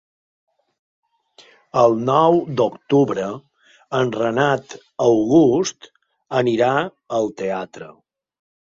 [1.81, 3.29] El nou d'octubre
[4.01, 4.77] en Renat
[5.11, 5.91] August
[6.43, 6.75] anirà
[7.23, 7.97] al teatre.